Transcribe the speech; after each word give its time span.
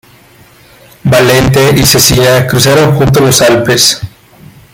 Valente 1.03 1.73
y 1.77 1.83
Cecina 1.85 2.47
cruzaron 2.47 2.95
juntos 2.97 3.21
los 3.21 3.41
Alpes. 3.43 4.01